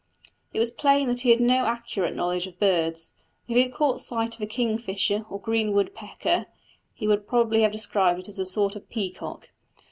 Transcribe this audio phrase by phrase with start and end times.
[0.51, 3.13] It was plain that he had no accurate knowledge of birds;
[3.47, 6.47] if he had caught sight of a kingfisher or green woodpecker,
[6.95, 9.49] he would probably have described it as a sort of peacock.